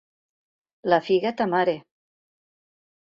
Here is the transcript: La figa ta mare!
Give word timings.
La 0.93 0.99
figa 1.09 1.31
ta 1.41 1.47
mare! 1.51 1.75